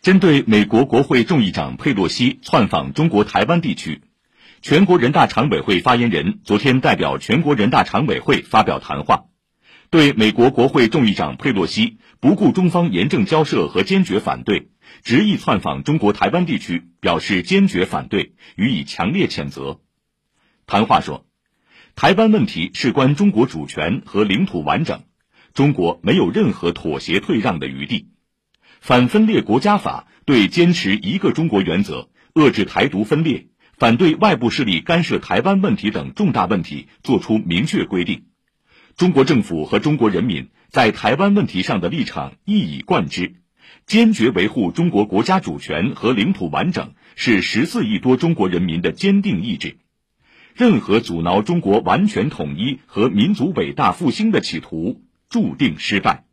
[0.00, 4.02] 针对美国国会众议长佩洛西窜访中国台湾地区，
[4.62, 9.24] 全国人大常委会发言人昨天代表全国人大常委会发表谈话，
[9.90, 14.68] 对美国国会众议长佩洛西不顾中方严正交涉和坚决反对，
[15.02, 19.80] 执意窜访中国台湾地区表示坚决反对，予以强烈谴责。
[20.66, 21.26] 谈话说，
[21.96, 25.02] 台湾问题事关中国主权和领土完整，
[25.54, 28.10] 中国没有任何妥协退让的余地。
[28.80, 38.24] 反分裂国家法对坚持一个中国原则、遏制台独分裂、反对外部势力干涉台湾问题等重大问题作出明确规定。
[38.96, 43.36] 中国政府和中国人民在台湾问题上的立场一以贯之，
[43.86, 49.78] 坚决维护中国国家主权和领土完整是十四亿多中国人民的坚定意志。
[50.54, 56.27] 任何阻挠中国完全统一和民族伟大复兴的企图，注定失败。